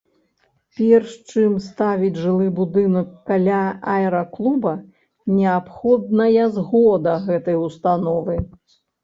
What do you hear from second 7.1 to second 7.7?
гэтай